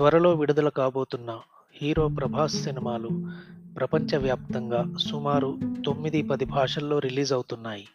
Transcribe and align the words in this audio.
త్వరలో 0.00 0.34
విడుదల 0.34 0.68
కాబోతున్న 0.68 1.40
హీరో 1.82 2.08
ప్రభాస్ 2.08 2.64
సినిమాలు 2.64 3.08
ప్రపంచవ్యాప్తంగా 3.76 4.94
సుమారు 4.98 5.58
తొమ్మిది 5.86 6.22
పది 6.22 6.44
భాషల్లో 6.44 6.98
రిలీజ్ 6.98 7.32
అవుతున్నాయి. 7.32 7.88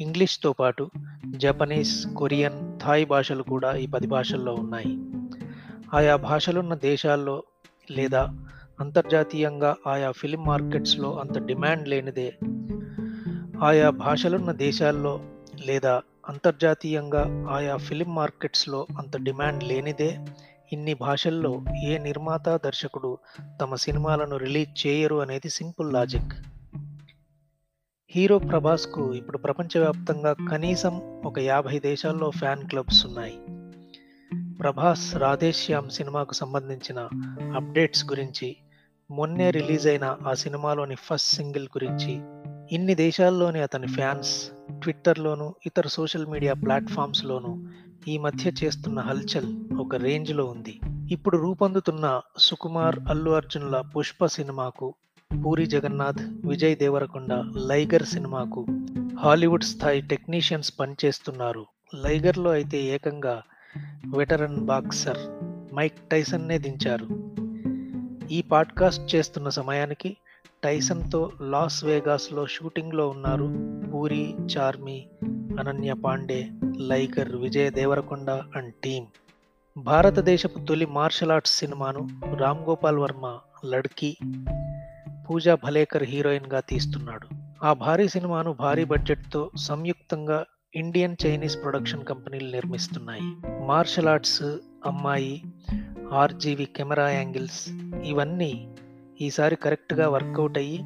ఇంగ్లీష్తో 0.00 0.52
పాటు 0.52 0.90
జపనీస్ 1.26 2.06
కొరియన్ 2.06 2.80
థాయ్ 2.82 3.06
భాషలు 3.06 3.42
కూడా 3.42 3.76
ఈ 3.76 3.86
పది 3.86 4.06
భాషల్లో 4.06 4.54
ఉన్నాయి. 4.54 4.98
ఆయా 5.94 6.16
భాషలున్న 6.16 6.74
దేశాల్లో 6.74 7.42
లేదా 7.90 8.48
అంతర్జాతీయంగా 8.80 9.76
ఆయా 9.86 10.10
ఫిలిం 10.10 10.44
మార్కెట్స్లో 10.44 11.18
అంత 11.18 11.46
డిమాండ్ 11.46 11.88
లేనిదే 11.88 12.38
ఆయా 13.62 13.90
భాషలున్న 13.90 14.52
దేశాల్లో 14.52 15.20
లేదా 15.66 16.02
అంతర్జాతీయంగా 16.28 17.46
ఆయా 17.50 17.76
ఫిలిం 17.76 18.14
మార్కెట్స్లో 18.14 18.86
అంత 18.98 19.16
డిమాండ్ 19.16 19.64
లేనిదే 19.64 20.18
ఇన్ని 20.72 20.94
భాషల్లో 20.94 21.64
ఏ 21.84 21.98
నిర్మాత 21.98 22.48
దర్శకుడు 22.48 23.18
తమ 23.60 23.74
సినిమాలను 23.74 24.36
రిలీజ్ 24.36 24.86
చేయరు 24.86 25.16
అనేది 25.16 25.48
సింపుల్ 25.48 25.92
లాజిక్. 25.92 26.34
హీరో 28.10 28.38
ప్రభాస్కు 28.38 29.14
ఇప్పుడు 29.14 29.38
ప్రపంచవ్యాప్తంగా 29.38 30.32
కనీసం 30.50 31.22
ఒక 31.24 31.38
యాభై 31.38 31.78
దేశాల్లో 31.78 32.30
ఫ్యాన్ 32.30 32.68
క్లబ్స్ 32.68 33.06
ఉన్నాయి. 33.06 33.38
ప్రభాస్ 34.60 35.16
రాధేశ్యామ్ 35.16 35.90
సినిమాకు 35.90 36.34
సంబంధించిన 36.34 37.08
అప్డేట్స్ 37.56 38.04
గురించి 38.04 38.56
మొన్నే 39.10 39.50
రిలీజ్ 39.50 39.86
అయిన 39.86 40.16
ఆ 40.26 40.34
సినిమాలోని 40.34 40.94
ఫస్ట్ 40.94 41.34
సింగిల్ 41.34 41.64
గురించి 41.64 42.20
ఇన్ని 42.72 42.94
దేశాల్లోని 42.94 43.60
అతని 43.60 43.86
ఫ్యాన్స్ 43.86 44.48
ట్విట్టర్లోను 44.72 45.54
ఇతర 45.66 45.86
సోషల్ 45.86 46.26
మీడియా 46.26 46.52
ప్లాట్ఫామ్స్లోనూ 46.52 47.64
ఈ 48.08 48.18
మధ్య 48.18 48.52
చేస్తున్న 48.64 49.00
హల్చల్ 49.00 49.78
ఒక 49.78 49.94
రేంజ్లో 49.94 50.44
ఉంది. 50.44 50.80
ఇప్పుడు 51.10 51.36
రూపొందుతున్న 51.36 52.20
సుకుమార్ 52.38 52.96
అల్లు 53.08 53.30
అర్జున్ల 53.30 53.84
పుష్ప 53.96 54.26
సినిమాకు 54.26 54.94
పూరి 55.44 55.66
జగన్నాథ్ 55.66 56.46
విజయ్ 56.46 56.76
దేవరకొండ 56.76 57.32
లైగర్ 57.56 58.02
సినిమాకు 58.02 58.66
హాలీవుడ్ 59.18 59.64
స్థాయి 59.64 60.00
టెక్నీషియన్స్ 60.00 60.80
పనిచేస్తున్నారు. 60.80 61.66
లైగర్లో 61.94 62.50
అయితే 62.50 62.82
ఏకంగా 62.82 63.42
వెటరన్ 64.16 64.58
బాక్సర్ 64.58 65.18
మైక్ 65.74 66.08
టైసన్నే 66.10 66.58
దించారు. 66.58 67.06
ఈ 68.32 68.42
పాడ్కాస్ట్ 68.42 69.14
చేస్తున్న 69.14 69.48
సమయానికి 69.48 70.16
టైసన్తో 70.64 71.30
లాస్ 71.40 71.84
వేగాస్లో 71.84 72.46
షూటింగ్లో 72.46 73.08
ఉన్నారు 73.08 73.76
Puri 73.92 74.34
Charmi 74.34 75.06
Ananya 75.60 75.92
Panday 75.92 76.50
Liger 76.76 77.36
Vijay 77.36 77.72
Deverakonda 77.72 78.30
and 78.30 78.74
team. 78.74 79.06
భారతదేశపు 79.76 80.64
తొలి 80.64 80.86
మార్షల్ 80.86 81.30
ఆర్ట్స్ 81.30 81.58
సినిమాను 81.58 82.08
రామ్ 82.34 82.58
గోపాల్ 82.58 82.98
వర్మ 82.98 83.38
లడ్కీ 83.64 84.16
పూజా 85.30 85.54
భలేకర్ 85.54 86.02
హీరోయిన్గా 86.02 86.60
తీస్తున్నాడు. 86.60 87.28
ఆ 87.64 87.72
భారీ 87.72 88.08
సినిమాను 88.08 88.52
భారీ 88.52 88.84
బడ్జెట్తో 88.84 89.50
సంయుక్తంగా 89.56 90.44
ఇండియన్ 90.74 91.16
చైనీస్ 91.26 91.62
ప్రొడక్షన్ 91.62 92.04
కంపెనీలు 92.04 92.50
నిర్మిస్తున్నాయి. 92.50 93.22
మార్షల్ 93.66 94.08
ఆర్ట్స్ 94.08 94.42
అమ్మాయి 94.86 95.42
ఆర్జీవి 96.12 96.64
కెమెరా 96.64 97.10
యాంగిల్స్ 97.10 97.68
ఇవన్నీ 98.04 98.68
ఈసారి 99.24 99.56
కరెక్ట్గా 99.56 100.08
వర్కౌట్ 100.08 100.58
అయ్యి 100.58 100.84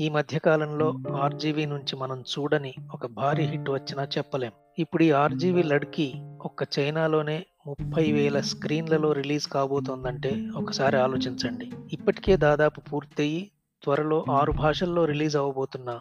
ఈ 0.00 0.08
మధ్యకాలంలో 0.08 0.94
ఆర్జీవీ 1.16 1.66
నుంచి 1.66 1.96
మనం 1.96 2.20
చూడని 2.20 2.74
ఒక 2.94 3.06
భారీ 3.06 3.44
హిట్ 3.44 3.70
వచ్చినా 3.70 4.04
చెప్పలేం. 4.04 4.52
ఇప్పుడు 4.78 5.02
ఈ 5.02 5.10
ఆర్జీవీ 5.10 5.62
లడ్కి 5.62 6.12
ఒక్క 6.40 6.68
చైనాలోనే 6.78 7.46
ముప్పై 7.66 8.12
వేల 8.12 8.40
స్క్రీన్లలో 8.40 9.12
రిలీజ్ 9.12 9.46
కాబోతోందంటే 9.46 10.48
ఒకసారి 10.56 10.96
ఆలోచించండి. 10.96 11.70
ఇప్పటికే 11.92 12.36
దాదాపు 12.36 12.80
పూర్తయి 12.80 13.50
త్వరలో 13.84 14.24
ఆరు 14.30 14.52
భాషల్లో 14.52 15.04
release 15.04 15.36
అవ్వబోతున్న 15.36 16.00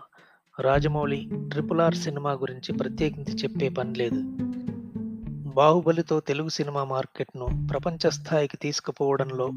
Rajamouli 0.59 1.29
triple 1.49 1.81
R 1.81 1.95
cinema 1.95 2.31
గురించి 2.31 2.77
ప్రత్యేకించి 2.77 3.33
చెప్పే 3.33 3.69
పని 3.69 3.93
లేదు. 3.93 4.23
బాహుబలితో 5.53 6.19
తెలుగు 6.19 6.49
సినిమా 6.49 6.83
మార్కెట్ను 6.83 7.67
ప్రపంచ 7.71 8.09
స్థాయికి 8.09 8.57
తీసుకుపోవడంలో 8.57 9.51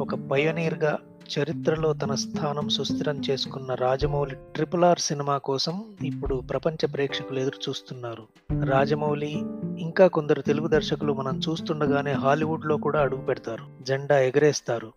ఒక 0.00 0.14
పయోనీర్గా 0.14 0.98
చరిత్రలో 1.28 1.92
తన 1.92 2.14
స్థానం 2.14 2.68
సుస్థిరం 2.68 3.22
చేసుకున్న 3.30 3.74
రాజమౌళి 3.74 4.36
ట్రిపుల్ 4.54 4.84
ఆర్ 4.84 4.98
సినిమా 4.98 5.38
కోసం 5.38 5.84
ఇప్పుడు 6.04 6.42
ప్రపంచ 6.50 6.86
ప్రేక్షకులు 6.86 7.38
ఎదురు 7.38 7.70
చూస్తున్నారు. 7.70 8.26
రాజమౌళి 8.64 9.44
ఇంకా 9.78 10.06
కొందరు 10.06 10.42
తెలుగు 10.42 10.68
దర్శకులు 10.68 11.12
మనం 11.12 11.40
చూస్తుండగానే 11.48 12.12
హాలీవుడ్లో 12.12 12.76
కూడా 12.76 13.00
అడుగు 13.00 13.20
పెడతారు 13.20 13.64
జెండా 13.82 14.18
ఎగరేస్తారు. 14.18 14.92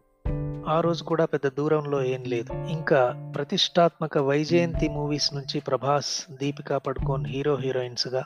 ఆ 0.68 0.80
రోజు 0.80 1.04
కూడా 1.04 1.26
పెద్ద 1.26 1.50
దూరంలో 1.58 2.04
ఏం 2.04 2.24
లేదు. 2.28 2.54
ఇంకా 2.54 3.32
ప్రతిష్టాత్మక 3.36 4.18
వైజయంతి 4.18 4.90
మూవీస్ 4.90 5.34
నుంచి 5.34 5.60
Prabhas 5.60 6.32
Deepika 6.32 6.78
Padukone 6.78 7.28
hero 7.28 7.56
హీరోయిన్స్గా 7.56 8.24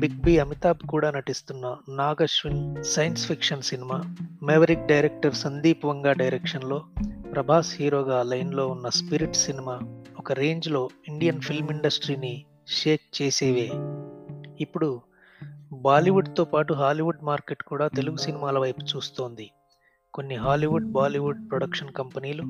big 0.00 0.20
B 0.20 0.38
Amitabh 0.38 0.86
కూడా 0.88 1.10
నటిస్తున్న 1.10 1.76
Nagashwin 1.88 2.84
science 2.84 3.26
fiction 3.26 3.62
cinema 3.62 4.02
maverick 4.42 4.86
director 4.86 5.34
Sandeep 5.34 5.86
Vanga 5.86 6.12
డైరెక్షన్లో 6.12 6.84
ప్రభాస్ 7.32 7.76
హీరోగా 7.76 8.22
లైన్లో 8.22 8.68
ఉన్న 8.68 8.88
స్పిరిట్ 8.88 9.36
సినిమా 9.36 9.80
ఒక 10.18 10.32
రేంజ్లో 10.32 10.90
ఇండియన్ 11.08 11.40
ఫిల్మ్ 11.40 11.70
ఇండస్ట్రీని 11.70 12.44
షేక్ 12.68 13.22
చేసేవే. 13.22 13.70
ఇప్పుడు 14.60 15.00
బాలీవుడ్తో 15.72 16.44
పాటు 16.44 16.74
హాలీవుడ్ 16.74 17.24
మార్కెట్ 17.24 17.62
కూడా 17.62 17.88
తెలుగు 17.88 18.16
సినిమాల 18.16 18.58
వైపు 18.58 18.96
చూస్తోంది. 18.96 19.50
కొన్ని 20.14 20.34
హాలీవుడ్ 20.34 20.86
బాలీవుడ్ 20.86 21.50
ప్రొడక్షన్ 21.50 21.92
కంపెనీలు 21.92 22.42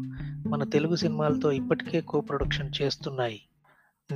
మన 0.48 0.64
తెలుగు 0.64 0.96
సినిమాలతో 0.96 1.52
ఇప్పటికే 1.52 2.00
కో 2.00 2.20
ప్రొడక్షన్ 2.20 2.72
చేస్తున్నాయి. 2.82 3.40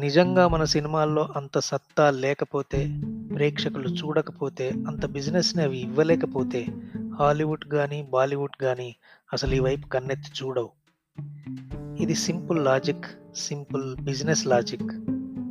నిజంగా 0.00 0.48
మన 0.48 0.64
సినిమాల్లో 0.64 1.28
అంత 1.36 1.58
సత్తా 1.58 2.10
లేకపోతే 2.10 3.02
ప్రేక్షకులు 3.34 3.88
చూడకపోతే 3.88 4.68
అంత 4.68 5.06
బిజినెస్ని 5.06 5.62
అవి 5.62 5.78
ఇవ్వలేకపోతే 5.78 6.66
హాలీవుడ్ 7.14 7.64
కానీ 7.64 8.02
బాలీవుడ్ 8.02 8.62
కానీ 8.62 8.96
అసలు 9.32 9.54
ఈ 9.54 9.58
వైపు 9.58 9.88
కన్నెత్తి 9.88 10.44
చూడవు. 10.44 10.70
ఇది 12.00 12.14
simple 12.14 12.64
logic 12.64 13.04
simple 13.36 13.96
business 13.96 14.46
logic. 14.46 14.90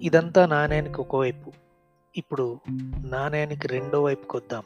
ఇదంతా 0.03 0.45
నాణ్యానికి 0.45 1.01
ఒకవైపు. 1.01 1.51
ఇప్పుడు 2.17 2.59
నాణ్యానికి 3.05 3.67
రెండో 3.67 4.03
వైపుకి 4.03 4.37
వద్దాం. 4.37 4.63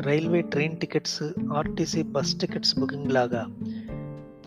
Railway 0.00 0.40
train 0.40 0.76
tickets 0.76 1.22
RTC 1.52 2.02
bus 2.02 2.34
tickets 2.34 2.78
booking 2.78 3.12
లాగా 3.12 3.46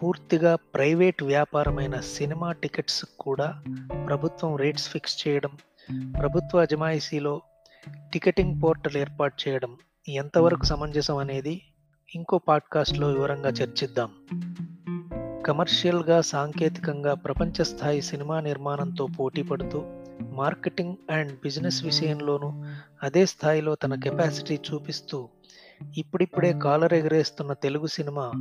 పూర్తిగా 0.04 0.56
ప్రైవేట్ 0.56 1.24
వ్యాపారమైన 1.24 2.00
సినిమా 2.00 2.52
టికెట్స్ 2.52 3.06
కూడా 3.20 3.64
ప్రభుత్వం 4.08 4.56
రేట్స్ 4.56 4.90
ఫిక్స్ 4.90 5.28
చేయడం 5.28 5.50
ప్రభుత్వ 6.20 6.62
అజమాయిషీలో 6.62 7.42
టికెటింగ్ 8.14 8.64
పోర్టల్ 8.64 8.98
ఏర్పాటు 8.98 9.50
చేయడం 9.50 9.78
ఎంతవరకు 10.10 10.66
సమంజసం 10.66 11.18
అనేది 11.18 11.62
ఇంకో 12.16 12.38
పాడ్కాస్ట్లో 12.38 13.08
వివరంగా 13.08 13.50
చర్చిద్దాం. 13.50 14.12
కమర్షియల్గా 15.46 16.22
సాంకేతికంగా 16.22 17.14
ప్రపంచ 17.14 17.64
స్థాయి 17.64 18.02
సినిమా 18.02 18.40
నిర్మాణంతో 18.42 19.08
పోటీ 19.20 19.44
పడుతూ 19.44 19.84
మార్కెటింగ్ 20.22 20.96
అండ్ 21.12 21.32
బిజినెస్ 21.32 21.84
విషయంలోనూ 21.84 22.66
అదే 23.04 23.26
స్థాయిలో 23.26 23.76
తన 23.76 23.96
కెపాసిటీ 23.96 24.60
చూపిస్తూ 24.74 25.30
ఇప్పుడిప్పుడే 25.98 26.54
కాలర్ 26.54 26.94
ఎగరేస్తున్న 26.94 27.54
తెలుగు 27.54 27.88
సినిమా 27.88 28.32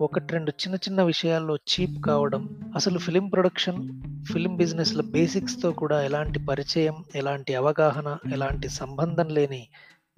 ఒకటి 0.00 0.32
రెండు 0.32 0.50
చిన్న 0.50 0.76
చిన్న 0.76 1.02
విషయాల్లో 1.02 1.56
చీప్ 1.56 2.06
కావడం 2.06 2.48
అసలు 2.74 2.98
ఫిలిం 2.98 3.28
ప్రొడక్షన్ 3.28 4.02
ఫిలిం 4.32 4.56
బిజినెస్ల 4.56 5.02
బేసిక్స్తో 5.02 5.72
కూడా 5.72 6.02
ఎలాంటి 6.02 6.38
పరిచయం 6.38 7.04
ఎలాంటి 7.14 7.54
అవగాహన 7.54 8.16
ఎలాంటి 8.32 8.68
సంబంధం 8.68 9.28
లేని 9.28 9.68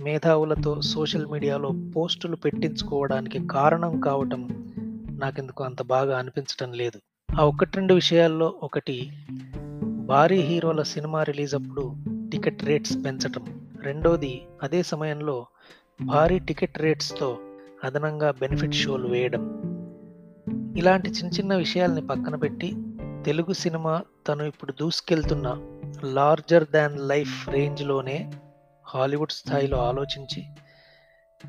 మేధావులతో 0.00 0.80
సోషల్ 0.80 1.26
మీడియాలో 1.26 1.72
పోస్టులు 1.96 2.36
పెట్టించుకోవడానికి 2.36 3.46
కారణం 3.46 4.00
కావటం 4.00 4.48
నాకెందుకు 5.10 5.64
అంత 5.64 5.82
బాగా 5.82 6.18
అనిపించటం 6.18 6.72
లేదు. 6.72 7.00
ఆ 7.40 7.44
ఒకటి 7.44 7.70
రెండు 7.76 7.94
విషయాల్లో 7.94 8.54
ఒకటి 8.62 9.12
భారీ 10.06 10.40
హీరోల 10.40 10.82
సినిమా 10.82 11.22
రిలీజ్ 11.22 11.54
అప్పుడు 11.54 11.96
టికెట్ 12.32 12.64
రేట్స్ 12.64 12.96
పెంచటం. 13.04 13.68
రెండోది 13.82 14.42
అదే 14.62 14.82
సమయంలో 14.82 15.46
భారీ 16.02 16.38
టికెట్ 16.38 16.78
రేట్స్తో 16.78 17.38
అదనంగా 17.84 18.30
బెనిఫిట్ 18.30 18.74
షోలు 18.74 19.08
వేయడం. 19.08 19.42
ఇలాంటి 20.76 21.10
చిన్న 21.10 21.30
చిన్న 21.30 21.54
విషయాల్ని 21.54 22.06
పక్కన 22.06 22.36
పెట్టి 22.36 22.76
తెలుగు 23.26 23.52
సినిమా 23.52 24.02
తను 24.28 24.42
ఇప్పుడు 24.42 24.72
దూసుకెళ్తున్న 24.72 25.56
లార్జర్ 26.04 26.64
దాన్ 26.74 27.08
లైఫ్ 27.08 27.48
రేంజ్లోనే 27.48 28.32
హాలీవుడ్ 28.86 29.30
స్థాయిలో 29.30 29.76
ఆలోచించి 29.76 30.44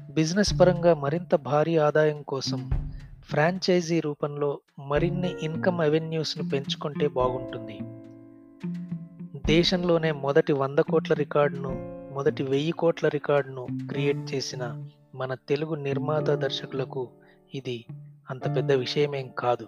బిజినెస్ 0.10 0.60
పరంగా 0.60 0.94
మరింత 0.94 1.36
భారీ 1.36 1.78
ఆదాయం 1.78 2.22
కోసం 2.22 2.70
ఫ్రాంచైజీ 3.30 4.00
రూపంలో 4.00 4.60
మరిన్ని 4.80 5.32
ఇన్కమ్ 5.44 5.82
అవెన్యూస్ను 5.82 6.50
పెంచుకుంటే 6.50 7.08
బాగుంటుంది. 7.08 7.80
దేశంలోనే 9.46 10.12
మొదటి 10.12 10.54
వంద 10.54 10.80
కోట్ల 10.80 11.14
రికార్డును 11.14 11.99
మొదటి 12.20 12.44
వెయ్యి 12.44 12.72
కోట్ల 12.72 13.08
రికార్డును 13.08 13.68
క్రియేట్ 13.88 14.34
చేసిన 14.34 14.64
మన 15.16 15.34
తెలుగు 15.34 15.76
నిర్మాత 15.76 16.30
దర్శకులకు 16.30 17.08
ఇది 17.54 17.86
అంత 18.30 18.56
పెద్ద 18.56 18.72
విషయమేం 18.72 19.30
కాదు. 19.40 19.68